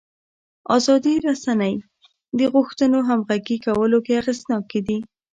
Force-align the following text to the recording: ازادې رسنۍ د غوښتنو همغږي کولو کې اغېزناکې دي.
ازادې 0.77 1.13
رسنۍ 1.27 1.75
د 2.39 2.41
غوښتنو 2.53 2.99
همغږي 3.09 3.57
کولو 3.65 3.97
کې 4.05 4.13
اغېزناکې 4.21 4.79
دي. 4.87 4.99